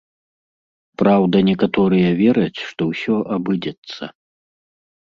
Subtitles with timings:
[1.01, 4.03] Праўда, некаторыя вераць, што ўсё абыдзецца.